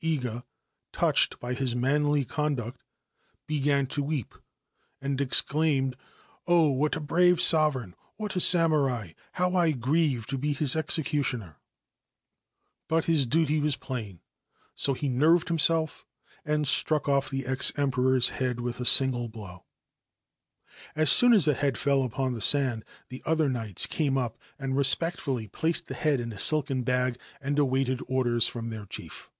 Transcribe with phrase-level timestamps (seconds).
[0.00, 0.44] Iga,
[0.92, 2.84] touched by his manly conduct,
[3.48, 4.24] began to wee
[5.00, 7.96] and exclaimed:* Oh, what a brave sovereign!
[8.14, 9.14] what a samurai!
[9.36, 11.56] He I grieve to be his executioner!'
[12.88, 14.20] But his duty was plaii
[14.76, 16.06] so he nerved himself
[16.44, 19.64] and struck off the ex Emperor's he with a single blow.
[20.94, 23.68] As soon as the head fell upon the sand the oth 152 Saigyo Hoshi's Rock
[23.68, 28.46] ights came up and respectfully placed the head in a cen bag and awaited orders
[28.46, 29.30] from their chief.